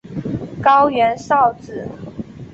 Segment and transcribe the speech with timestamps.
[0.63, 1.87] 高原苕子